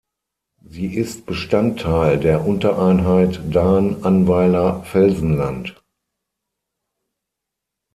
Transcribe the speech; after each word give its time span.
Sie 0.65 0.95
ist 0.95 1.27
Bestandteil 1.27 2.17
der 2.17 2.47
Untereinheit 2.47 3.39
Dahn-Annweiler 3.53 4.81
Felsenland. 4.81 5.79